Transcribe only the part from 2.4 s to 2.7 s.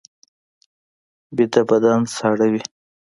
وي